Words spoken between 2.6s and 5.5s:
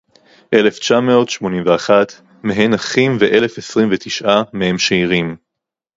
נכים ואלף עשרים ותשעה מהם שאירים